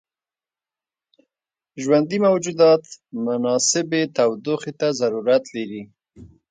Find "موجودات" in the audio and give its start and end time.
2.27-2.83